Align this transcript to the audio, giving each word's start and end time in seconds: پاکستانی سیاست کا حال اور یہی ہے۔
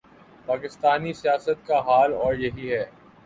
پاکستانی 0.45 1.13
سیاست 1.13 1.67
کا 1.67 1.79
حال 1.79 2.13
اور 2.13 2.33
یہی 2.35 2.73
ہے۔ 2.73 2.83